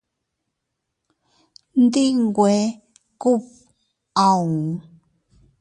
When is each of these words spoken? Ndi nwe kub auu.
Ndi 1.83 2.03
nwe 2.21 2.55
kub 3.21 3.43
auu. 4.25 4.65